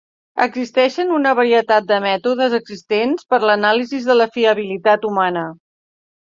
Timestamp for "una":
1.17-1.33